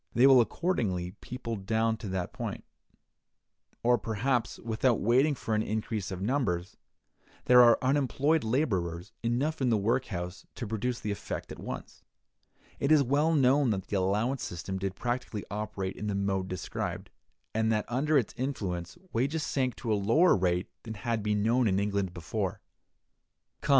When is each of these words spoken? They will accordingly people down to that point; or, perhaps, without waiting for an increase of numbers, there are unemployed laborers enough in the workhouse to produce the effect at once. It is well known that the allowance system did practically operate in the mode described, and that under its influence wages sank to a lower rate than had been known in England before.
They 0.15 0.25
will 0.25 0.41
accordingly 0.41 1.11
people 1.21 1.55
down 1.55 1.95
to 1.97 2.07
that 2.07 2.33
point; 2.33 2.63
or, 3.83 3.99
perhaps, 3.99 4.57
without 4.57 4.99
waiting 4.99 5.35
for 5.35 5.53
an 5.53 5.61
increase 5.61 6.09
of 6.09 6.23
numbers, 6.23 6.75
there 7.45 7.61
are 7.61 7.77
unemployed 7.83 8.43
laborers 8.43 9.11
enough 9.21 9.61
in 9.61 9.69
the 9.69 9.77
workhouse 9.77 10.43
to 10.55 10.65
produce 10.65 10.99
the 10.99 11.11
effect 11.11 11.51
at 11.51 11.59
once. 11.59 12.01
It 12.79 12.91
is 12.91 13.03
well 13.03 13.31
known 13.35 13.69
that 13.69 13.89
the 13.89 13.97
allowance 13.97 14.41
system 14.41 14.79
did 14.79 14.95
practically 14.95 15.45
operate 15.51 15.95
in 15.95 16.07
the 16.07 16.15
mode 16.15 16.47
described, 16.47 17.11
and 17.53 17.71
that 17.71 17.85
under 17.87 18.17
its 18.17 18.33
influence 18.35 18.97
wages 19.13 19.43
sank 19.43 19.75
to 19.75 19.93
a 19.93 19.93
lower 19.93 20.35
rate 20.35 20.67
than 20.81 20.95
had 20.95 21.21
been 21.21 21.43
known 21.43 21.67
in 21.67 21.79
England 21.79 22.11
before. 22.11 22.59